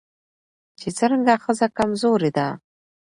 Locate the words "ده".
2.37-2.47